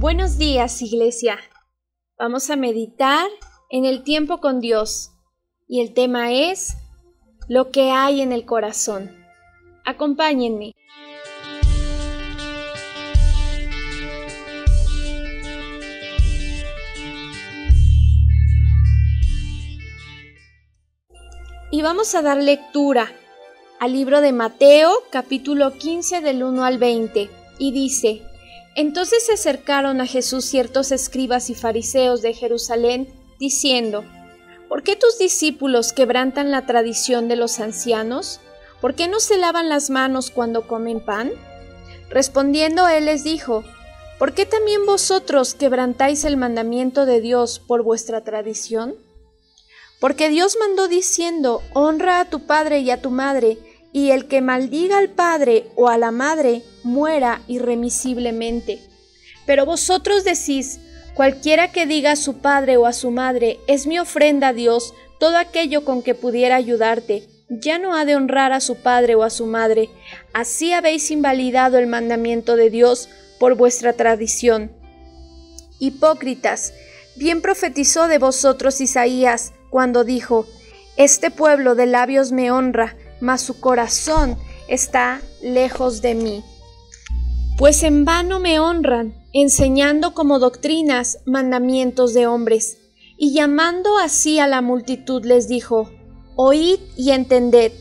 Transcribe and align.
Buenos 0.00 0.38
días, 0.38 0.80
iglesia. 0.80 1.40
Vamos 2.16 2.50
a 2.50 2.56
meditar 2.56 3.28
en 3.68 3.84
el 3.84 4.04
tiempo 4.04 4.38
con 4.38 4.60
Dios 4.60 5.10
y 5.66 5.80
el 5.80 5.92
tema 5.92 6.32
es 6.32 6.76
lo 7.48 7.72
que 7.72 7.90
hay 7.90 8.20
en 8.20 8.30
el 8.30 8.44
corazón. 8.44 9.10
Acompáñenme. 9.84 10.72
Y 21.72 21.82
vamos 21.82 22.14
a 22.14 22.22
dar 22.22 22.36
lectura 22.36 23.10
al 23.80 23.94
libro 23.94 24.20
de 24.20 24.30
Mateo, 24.30 24.92
capítulo 25.10 25.72
15 25.72 26.20
del 26.20 26.44
1 26.44 26.64
al 26.64 26.78
20, 26.78 27.28
y 27.58 27.72
dice, 27.72 28.27
Entonces 28.78 29.26
se 29.26 29.32
acercaron 29.32 30.00
a 30.00 30.06
Jesús 30.06 30.44
ciertos 30.44 30.92
escribas 30.92 31.50
y 31.50 31.56
fariseos 31.56 32.22
de 32.22 32.32
Jerusalén, 32.32 33.08
diciendo, 33.40 34.04
¿Por 34.68 34.84
qué 34.84 34.94
tus 34.94 35.18
discípulos 35.18 35.92
quebrantan 35.92 36.52
la 36.52 36.64
tradición 36.64 37.26
de 37.26 37.34
los 37.34 37.58
ancianos? 37.58 38.38
¿Por 38.80 38.94
qué 38.94 39.08
no 39.08 39.18
se 39.18 39.36
lavan 39.36 39.68
las 39.68 39.90
manos 39.90 40.30
cuando 40.30 40.68
comen 40.68 41.04
pan? 41.04 41.32
Respondiendo 42.08 42.86
él 42.86 43.06
les 43.06 43.24
dijo, 43.24 43.64
¿Por 44.16 44.32
qué 44.32 44.46
también 44.46 44.86
vosotros 44.86 45.54
quebrantáis 45.54 46.22
el 46.22 46.36
mandamiento 46.36 47.04
de 47.04 47.20
Dios 47.20 47.58
por 47.58 47.82
vuestra 47.82 48.22
tradición? 48.22 48.94
Porque 49.98 50.28
Dios 50.28 50.56
mandó 50.60 50.86
diciendo, 50.86 51.62
honra 51.74 52.20
a 52.20 52.26
tu 52.26 52.46
padre 52.46 52.78
y 52.78 52.92
a 52.92 53.02
tu 53.02 53.10
madre, 53.10 53.58
y 53.92 54.12
el 54.12 54.28
que 54.28 54.40
maldiga 54.40 54.98
al 54.98 55.08
padre 55.08 55.66
o 55.74 55.88
a 55.88 55.98
la 55.98 56.12
madre 56.12 56.62
muera 56.88 57.42
irremisiblemente. 57.46 58.80
Pero 59.46 59.64
vosotros 59.64 60.24
decís, 60.24 60.80
cualquiera 61.14 61.70
que 61.70 61.86
diga 61.86 62.12
a 62.12 62.16
su 62.16 62.38
padre 62.38 62.76
o 62.76 62.86
a 62.86 62.92
su 62.92 63.10
madre, 63.10 63.60
es 63.66 63.86
mi 63.86 63.98
ofrenda 63.98 64.48
a 64.48 64.52
Dios, 64.52 64.94
todo 65.20 65.36
aquello 65.36 65.84
con 65.84 66.02
que 66.02 66.14
pudiera 66.14 66.56
ayudarte, 66.56 67.28
ya 67.48 67.78
no 67.78 67.94
ha 67.94 68.04
de 68.04 68.16
honrar 68.16 68.52
a 68.52 68.60
su 68.60 68.76
padre 68.76 69.14
o 69.14 69.22
a 69.22 69.30
su 69.30 69.46
madre. 69.46 69.90
Así 70.32 70.72
habéis 70.72 71.10
invalidado 71.10 71.78
el 71.78 71.86
mandamiento 71.86 72.56
de 72.56 72.70
Dios 72.70 73.08
por 73.38 73.54
vuestra 73.54 73.92
tradición. 73.92 74.72
Hipócritas, 75.78 76.72
bien 77.16 77.40
profetizó 77.40 78.08
de 78.08 78.18
vosotros 78.18 78.80
Isaías, 78.80 79.52
cuando 79.70 80.04
dijo, 80.04 80.46
Este 80.96 81.30
pueblo 81.30 81.74
de 81.74 81.86
labios 81.86 82.32
me 82.32 82.50
honra, 82.50 82.96
mas 83.20 83.40
su 83.40 83.60
corazón 83.60 84.38
está 84.68 85.20
lejos 85.42 86.02
de 86.02 86.14
mí. 86.14 86.44
Pues 87.58 87.82
en 87.82 88.04
vano 88.04 88.38
me 88.38 88.60
honran, 88.60 89.16
enseñando 89.32 90.14
como 90.14 90.38
doctrinas 90.38 91.18
mandamientos 91.26 92.14
de 92.14 92.28
hombres. 92.28 92.78
Y 93.16 93.32
llamando 93.32 93.98
así 93.98 94.38
a 94.38 94.46
la 94.46 94.60
multitud 94.62 95.24
les 95.24 95.48
dijo, 95.48 95.90
Oíd 96.36 96.78
y 96.96 97.10
entended, 97.10 97.72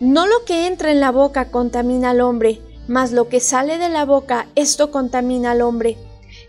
no 0.00 0.26
lo 0.26 0.44
que 0.44 0.66
entra 0.66 0.90
en 0.90 0.98
la 0.98 1.12
boca 1.12 1.52
contamina 1.52 2.10
al 2.10 2.22
hombre, 2.22 2.60
mas 2.88 3.12
lo 3.12 3.28
que 3.28 3.38
sale 3.38 3.78
de 3.78 3.88
la 3.88 4.04
boca, 4.04 4.48
esto 4.56 4.90
contamina 4.90 5.52
al 5.52 5.62
hombre. 5.62 5.96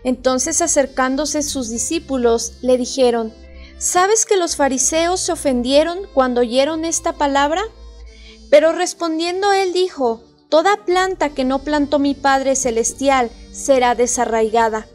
Entonces 0.02 0.60
acercándose 0.60 1.44
sus 1.44 1.70
discípulos, 1.70 2.54
le 2.62 2.76
dijeron, 2.78 3.32
¿Sabes 3.78 4.26
que 4.26 4.36
los 4.36 4.56
fariseos 4.56 5.20
se 5.20 5.30
ofendieron 5.30 6.00
cuando 6.12 6.40
oyeron 6.40 6.84
esta 6.84 7.12
palabra? 7.12 7.62
Pero 8.50 8.72
respondiendo 8.72 9.52
él 9.52 9.72
dijo, 9.72 10.20
Toda 10.48 10.84
planta 10.84 11.30
que 11.30 11.44
no 11.44 11.60
plantó 11.60 11.98
mi 11.98 12.14
Padre 12.14 12.54
Celestial 12.54 13.30
será 13.52 13.94
desarraigada. 13.94 14.86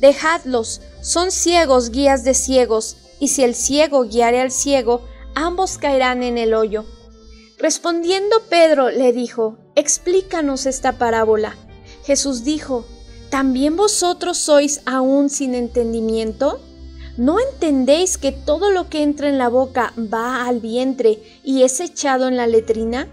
Dejadlos, 0.00 0.80
son 1.00 1.30
ciegos 1.30 1.90
guías 1.90 2.24
de 2.24 2.34
ciegos, 2.34 2.96
y 3.20 3.28
si 3.28 3.42
el 3.42 3.54
ciego 3.54 4.04
guiare 4.04 4.40
al 4.40 4.50
ciego, 4.50 5.02
ambos 5.34 5.78
caerán 5.78 6.22
en 6.22 6.38
el 6.38 6.54
hoyo. 6.54 6.84
Respondiendo 7.58 8.42
Pedro 8.48 8.90
le 8.90 9.12
dijo, 9.12 9.58
Explícanos 9.74 10.66
esta 10.66 10.98
parábola. 10.98 11.56
Jesús 12.04 12.42
dijo, 12.42 12.84
¿también 13.30 13.76
vosotros 13.76 14.38
sois 14.38 14.80
aún 14.86 15.30
sin 15.30 15.54
entendimiento? 15.54 16.60
¿No 17.16 17.38
entendéis 17.40 18.16
que 18.16 18.32
todo 18.32 18.70
lo 18.70 18.88
que 18.88 19.02
entra 19.02 19.28
en 19.28 19.38
la 19.38 19.48
boca 19.48 19.92
va 19.96 20.46
al 20.46 20.60
vientre 20.60 21.20
y 21.44 21.62
es 21.62 21.80
echado 21.80 22.28
en 22.28 22.36
la 22.36 22.46
letrina? 22.46 23.08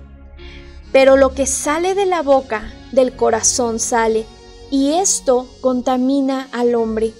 Pero 0.96 1.18
lo 1.18 1.34
que 1.34 1.46
sale 1.46 1.94
de 1.94 2.06
la 2.06 2.22
boca, 2.22 2.72
del 2.94 3.18
corazón 3.18 3.82
sale, 3.82 4.26
y 4.72 4.94
esto 4.94 5.46
contamina 5.60 6.48
al 6.54 6.74
hombre, 6.74 7.14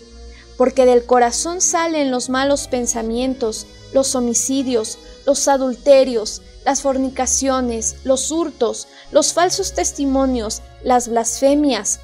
porque 0.56 0.86
del 0.86 1.06
corazón 1.06 1.60
salen 1.60 2.10
los 2.10 2.30
malos 2.30 2.70
pensamientos, 2.70 3.68
los 3.92 4.16
homicidios, 4.16 4.98
los 5.26 5.50
adulterios, 5.50 6.42
las 6.64 6.84
fornicaciones, 6.84 7.98
los 8.06 8.32
hurtos, 8.32 8.88
los 9.12 9.34
falsos 9.34 9.74
testimonios, 9.74 10.62
las 10.82 11.10
blasfemias. 11.10 12.00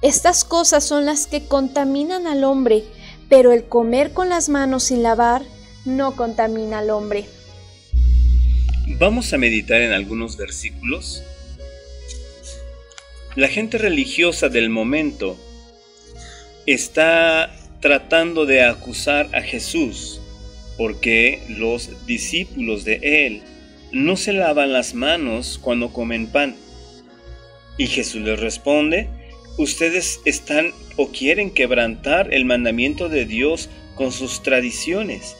Estas 0.00 0.42
cosas 0.42 0.82
son 0.82 1.06
las 1.06 1.28
que 1.28 1.46
contaminan 1.46 2.26
al 2.26 2.42
hombre, 2.42 2.84
pero 3.28 3.52
el 3.52 3.68
comer 3.68 4.12
con 4.12 4.28
las 4.28 4.48
manos 4.48 4.82
sin 4.82 5.04
lavar 5.04 5.44
no 5.84 6.16
contamina 6.16 6.80
al 6.80 6.90
hombre. 6.90 7.28
Vamos 8.86 9.32
a 9.32 9.38
meditar 9.38 9.80
en 9.80 9.92
algunos 9.92 10.36
versículos. 10.36 11.22
La 13.36 13.48
gente 13.48 13.78
religiosa 13.78 14.48
del 14.48 14.70
momento 14.70 15.38
está 16.66 17.54
tratando 17.80 18.44
de 18.44 18.64
acusar 18.64 19.28
a 19.34 19.40
Jesús 19.40 20.20
porque 20.76 21.42
los 21.48 22.06
discípulos 22.06 22.84
de 22.84 23.26
él 23.26 23.42
no 23.92 24.16
se 24.16 24.32
lavan 24.32 24.72
las 24.72 24.94
manos 24.94 25.58
cuando 25.62 25.92
comen 25.92 26.26
pan. 26.26 26.56
Y 27.78 27.86
Jesús 27.86 28.22
les 28.22 28.40
responde, 28.40 29.08
ustedes 29.58 30.20
están 30.24 30.72
o 30.96 31.08
quieren 31.12 31.50
quebrantar 31.50 32.34
el 32.34 32.44
mandamiento 32.44 33.08
de 33.08 33.26
Dios 33.26 33.68
con 33.94 34.10
sus 34.10 34.42
tradiciones. 34.42 35.36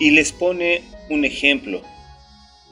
Y 0.00 0.10
les 0.10 0.32
pone 0.32 0.82
un 1.10 1.24
ejemplo. 1.24 1.82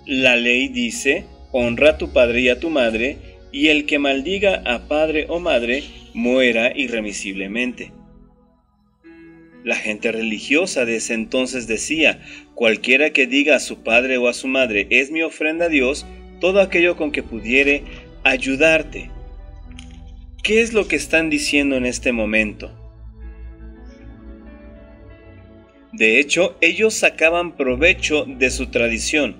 La 0.06 0.36
ley 0.36 0.68
dice, 0.68 1.24
honra 1.52 1.90
a 1.90 1.98
tu 1.98 2.12
padre 2.12 2.42
y 2.42 2.48
a 2.48 2.60
tu 2.60 2.70
madre, 2.70 3.18
y 3.52 3.68
el 3.68 3.86
que 3.86 3.98
maldiga 3.98 4.62
a 4.64 4.88
padre 4.88 5.26
o 5.28 5.40
madre 5.40 5.84
muera 6.12 6.76
irremisiblemente. 6.76 7.92
La 9.64 9.76
gente 9.76 10.12
religiosa 10.12 10.84
de 10.84 10.96
ese 10.96 11.14
entonces 11.14 11.66
decía, 11.66 12.20
cualquiera 12.54 13.10
que 13.10 13.26
diga 13.26 13.56
a 13.56 13.60
su 13.60 13.82
padre 13.82 14.18
o 14.18 14.28
a 14.28 14.34
su 14.34 14.48
madre, 14.48 14.86
es 14.90 15.10
mi 15.10 15.22
ofrenda 15.22 15.66
a 15.66 15.68
Dios, 15.70 16.06
todo 16.40 16.60
aquello 16.60 16.96
con 16.96 17.12
que 17.12 17.22
pudiere 17.22 17.82
ayudarte, 18.24 19.10
¿Qué 20.44 20.60
es 20.60 20.74
lo 20.74 20.86
que 20.86 20.96
están 20.96 21.30
diciendo 21.30 21.74
en 21.76 21.86
este 21.86 22.12
momento? 22.12 22.70
De 25.94 26.20
hecho, 26.20 26.58
ellos 26.60 26.92
sacaban 26.92 27.56
provecho 27.56 28.26
de 28.26 28.50
su 28.50 28.66
tradición, 28.66 29.36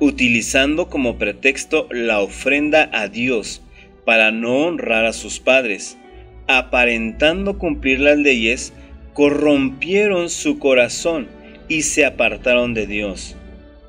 utilizando 0.00 0.88
como 0.88 1.18
pretexto 1.18 1.88
la 1.90 2.20
ofrenda 2.20 2.90
a 2.92 3.08
Dios 3.08 3.62
para 4.04 4.30
no 4.30 4.66
honrar 4.66 5.04
a 5.04 5.12
sus 5.12 5.40
padres. 5.40 5.96
Aparentando 6.46 7.58
cumplir 7.58 8.00
las 8.00 8.18
leyes, 8.18 8.72
corrompieron 9.14 10.28
su 10.28 10.58
corazón 10.58 11.28
y 11.68 11.82
se 11.82 12.04
apartaron 12.04 12.74
de 12.74 12.86
Dios. 12.86 13.36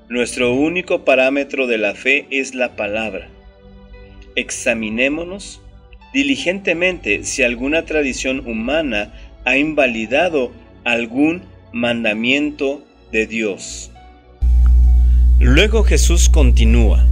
Nuestro 0.08 0.54
único 0.54 1.04
parámetro 1.04 1.68
de 1.68 1.78
la 1.80 1.96
fe 1.96 2.28
es 2.30 2.54
la 2.54 2.76
palabra. 2.76 3.28
Examinémonos 4.36 5.62
diligentemente 6.14 7.24
si 7.24 7.44
alguna 7.44 7.86
tradición 7.86 8.48
humana 8.48 9.12
ha 9.44 9.58
invalidado 9.58 10.52
algún 10.86 11.42
mandamiento 11.74 12.86
de 13.12 13.28
Dios. 13.28 13.92
Luego 15.40 15.84
Jesús 15.84 16.30
continúa 16.30 17.06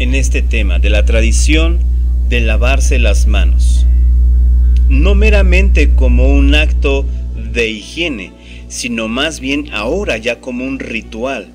en 0.00 0.16
este 0.16 0.42
tema 0.42 0.80
de 0.80 0.90
la 0.90 1.04
tradición 1.04 1.78
de 2.28 2.40
lavarse 2.40 2.98
las 2.98 3.28
manos, 3.28 3.86
no 4.88 5.14
meramente 5.14 5.94
como 5.94 6.26
un 6.26 6.56
acto 6.56 7.06
de 7.52 7.68
higiene, 7.68 8.32
sino 8.66 9.06
más 9.06 9.38
bien 9.38 9.68
ahora 9.72 10.16
ya 10.16 10.40
como 10.40 10.64
un 10.64 10.80
ritual. 10.80 11.52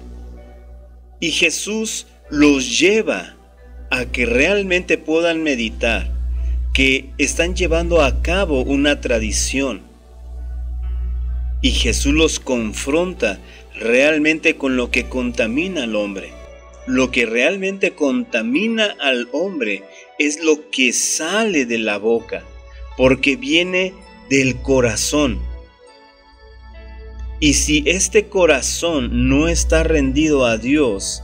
Y 1.20 1.32
Jesús 1.32 2.08
los 2.30 2.80
lleva 2.80 3.36
a 3.92 4.06
que 4.06 4.26
realmente 4.26 4.98
puedan 4.98 5.44
meditar 5.44 6.10
que 6.72 7.10
están 7.18 7.54
llevando 7.54 8.02
a 8.02 8.22
cabo 8.22 8.62
una 8.64 9.02
tradición. 9.02 9.82
Y 11.64 11.72
Jesús 11.72 12.14
los 12.14 12.42
confronta 12.42 13.40
realmente 13.80 14.58
con 14.58 14.76
lo 14.76 14.92
que 14.92 15.08
contamina 15.08 15.84
al 15.84 15.96
hombre. 15.96 16.34
Lo 16.86 17.10
que 17.10 17.26
realmente 17.26 17.96
contamina 17.96 18.94
al 19.00 19.30
hombre 19.32 19.84
es 20.20 20.44
lo 20.44 20.70
que 20.70 20.92
sale 20.92 21.66
de 21.66 21.78
la 21.78 21.98
boca, 21.98 22.44
porque 22.98 23.38
viene 23.38 23.94
del 24.30 24.58
corazón. 24.58 25.40
Y 27.40 27.54
si 27.54 27.84
este 27.86 28.28
corazón 28.28 29.30
no 29.30 29.48
está 29.48 29.84
rendido 29.84 30.46
a 30.46 30.58
Dios, 30.58 31.24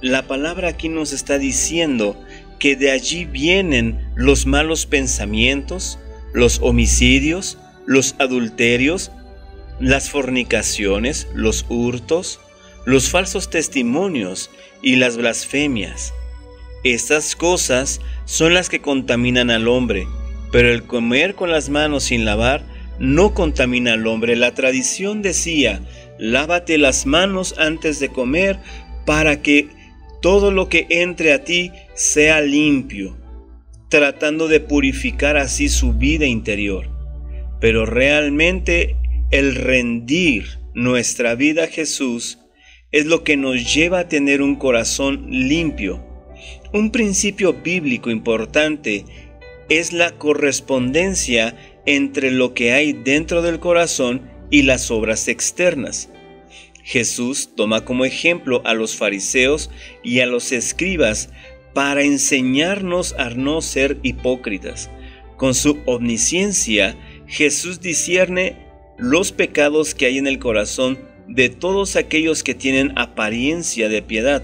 la 0.00 0.26
palabra 0.26 0.70
aquí 0.70 0.88
nos 0.88 1.12
está 1.12 1.38
diciendo 1.38 2.20
que 2.58 2.74
de 2.74 2.90
allí 2.90 3.24
vienen 3.24 4.04
los 4.16 4.46
malos 4.46 4.84
pensamientos, 4.84 6.00
los 6.32 6.58
homicidios, 6.60 7.58
los 7.86 8.16
adulterios, 8.18 9.12
las 9.80 10.10
fornicaciones, 10.10 11.28
los 11.34 11.66
hurtos, 11.68 12.40
los 12.84 13.10
falsos 13.10 13.50
testimonios 13.50 14.50
y 14.82 14.96
las 14.96 15.16
blasfemias. 15.16 16.14
Estas 16.84 17.34
cosas 17.34 18.00
son 18.24 18.54
las 18.54 18.68
que 18.68 18.80
contaminan 18.80 19.50
al 19.50 19.68
hombre, 19.68 20.06
pero 20.52 20.70
el 20.70 20.84
comer 20.84 21.34
con 21.34 21.50
las 21.50 21.68
manos 21.68 22.04
sin 22.04 22.24
lavar 22.24 22.64
no 22.98 23.34
contamina 23.34 23.94
al 23.94 24.06
hombre. 24.06 24.36
La 24.36 24.54
tradición 24.54 25.20
decía, 25.20 25.80
lávate 26.18 26.78
las 26.78 27.06
manos 27.06 27.54
antes 27.58 27.98
de 28.00 28.08
comer 28.08 28.58
para 29.04 29.42
que 29.42 29.68
todo 30.22 30.50
lo 30.50 30.68
que 30.68 30.86
entre 30.90 31.32
a 31.32 31.44
ti 31.44 31.72
sea 31.94 32.40
limpio, 32.40 33.16
tratando 33.88 34.48
de 34.48 34.60
purificar 34.60 35.36
así 35.36 35.68
su 35.68 35.92
vida 35.92 36.26
interior. 36.26 36.88
Pero 37.60 37.86
realmente 37.86 38.96
el 39.30 39.56
rendir 39.56 40.60
nuestra 40.74 41.34
vida 41.34 41.64
a 41.64 41.68
Jesús 41.68 42.38
es 42.92 43.06
lo 43.06 43.24
que 43.24 43.36
nos 43.36 43.74
lleva 43.74 44.00
a 44.00 44.08
tener 44.08 44.40
un 44.40 44.56
corazón 44.56 45.26
limpio. 45.28 46.04
Un 46.72 46.92
principio 46.92 47.52
bíblico 47.52 48.10
importante 48.10 49.04
es 49.68 49.92
la 49.92 50.12
correspondencia 50.12 51.56
entre 51.86 52.30
lo 52.30 52.54
que 52.54 52.72
hay 52.72 52.92
dentro 52.92 53.42
del 53.42 53.58
corazón 53.58 54.30
y 54.50 54.62
las 54.62 54.90
obras 54.92 55.26
externas. 55.26 56.08
Jesús 56.84 57.50
toma 57.56 57.84
como 57.84 58.04
ejemplo 58.04 58.62
a 58.64 58.74
los 58.74 58.94
fariseos 58.94 59.70
y 60.04 60.20
a 60.20 60.26
los 60.26 60.52
escribas 60.52 61.30
para 61.74 62.02
enseñarnos 62.02 63.14
a 63.18 63.30
no 63.30 63.60
ser 63.60 63.98
hipócritas. 64.04 64.88
Con 65.36 65.54
su 65.54 65.78
omnisciencia, 65.84 66.96
Jesús 67.26 67.80
discierne 67.80 68.65
los 68.98 69.32
pecados 69.32 69.94
que 69.94 70.06
hay 70.06 70.18
en 70.18 70.26
el 70.26 70.38
corazón 70.38 70.98
de 71.28 71.48
todos 71.48 71.96
aquellos 71.96 72.42
que 72.42 72.54
tienen 72.54 72.92
apariencia 72.96 73.88
de 73.88 74.02
piedad. 74.02 74.42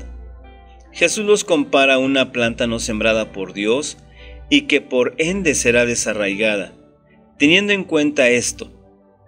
Jesús 0.93 1.25
los 1.25 1.45
compara 1.45 1.95
a 1.95 1.99
una 1.99 2.33
planta 2.33 2.67
no 2.67 2.79
sembrada 2.79 3.33
por 3.33 3.55
Dios 3.55 3.97
y 4.51 4.63
que 4.63 4.81
por 4.81 5.15
ende 5.19 5.55
será 5.55 5.87
desarraigada. 5.87 6.75
Teniendo 7.39 7.73
en 7.73 7.85
cuenta 7.85 8.29
esto, 8.29 8.71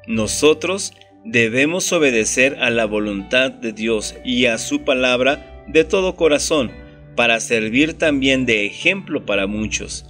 nosotros 0.06 0.92
debemos 1.24 1.90
obedecer 1.92 2.58
a 2.60 2.68
la 2.68 2.84
voluntad 2.84 3.50
de 3.50 3.72
Dios 3.72 4.14
y 4.24 4.46
a 4.46 4.58
su 4.58 4.84
palabra 4.84 5.64
de 5.66 5.84
todo 5.84 6.16
corazón 6.16 6.70
para 7.16 7.40
servir 7.40 7.94
también 7.94 8.44
de 8.44 8.66
ejemplo 8.66 9.24
para 9.24 9.46
muchos. 9.46 10.04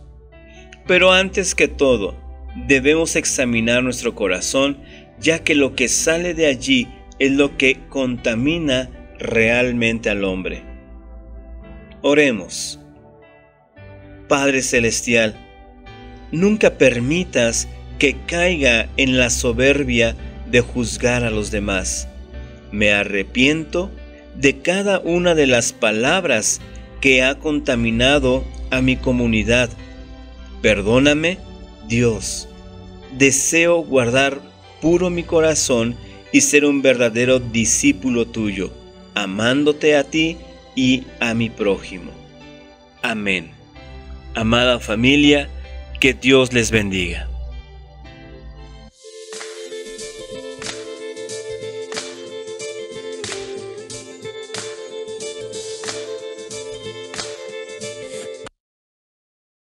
Pero 0.87 1.13
antes 1.13 1.55
que 1.55 1.69
todo, 1.69 2.17
debemos 2.67 3.17
examinar 3.17 3.83
nuestro 3.83 4.15
corazón, 4.15 4.79
ya 5.21 5.45
que 5.45 5.55
lo 5.55 5.75
que 5.75 5.89
sale 5.89 6.35
de 6.35 6.47
allí 6.47 6.89
es 7.19 7.33
lo 7.33 7.57
que 7.57 7.79
contamina 7.89 8.91
realmente 9.19 10.11
al 10.11 10.25
hombre. 10.25 10.63
Oremos. 12.03 12.81
Padre 14.29 14.63
Celestial, 14.63 15.35
nunca 16.33 16.79
permitas 16.79 17.69
que 17.99 18.17
caiga 18.27 18.89
en 18.97 19.19
la 19.19 19.31
soberbia 19.31 20.17
de 20.51 20.61
juzgar 20.61 21.25
a 21.25 21.31
los 21.31 21.51
demás. 21.51 22.09
Me 22.73 22.93
arrepiento 22.93 23.91
de 24.35 24.59
cada 24.61 25.01
una 25.01 25.35
de 25.35 25.47
las 25.47 25.73
palabras 25.73 26.61
que 27.01 27.23
ha 27.23 27.39
contaminado 27.39 28.45
a 28.71 28.81
mi 28.81 28.97
comunidad. 28.97 29.71
Perdóname, 30.63 31.39
Dios. 31.89 32.49
Deseo 33.17 33.79
guardar 33.79 34.41
puro 34.85 35.09
mi 35.09 35.23
corazón 35.23 35.97
y 36.31 36.43
ser 36.43 36.67
un 36.67 36.83
verdadero 36.83 37.41
discípulo 37.41 38.27
tuyo, 38.27 38.71
amándote 39.15 39.97
a 39.97 40.05
ti 40.05 40.37
y 40.77 41.05
a 41.21 41.33
mi 41.33 41.49
prójimo. 41.49 42.11
Amén. 43.01 43.53
Amada 44.35 44.79
familia, 44.81 45.49
que 46.01 46.13
Dios 46.13 46.53
les 46.53 46.71
bendiga. 46.71 47.34